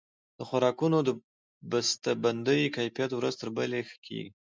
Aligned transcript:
د 0.37 0.39
خوراکونو 0.49 0.97
د 1.07 1.09
بسته 1.71 2.11
بندۍ 2.23 2.61
کیفیت 2.77 3.11
ورځ 3.15 3.33
تر 3.41 3.49
بلې 3.57 3.81
ښه 3.87 3.95
کیږي. 4.05 4.31